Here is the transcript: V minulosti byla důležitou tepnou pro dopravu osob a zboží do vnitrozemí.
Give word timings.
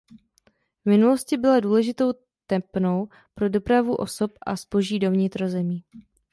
V 0.85 0.89
minulosti 0.89 1.37
byla 1.37 1.59
důležitou 1.59 2.11
tepnou 2.47 3.09
pro 3.33 3.49
dopravu 3.49 3.95
osob 3.95 4.31
a 4.45 4.55
zboží 4.55 4.99
do 4.99 5.11
vnitrozemí. 5.11 5.83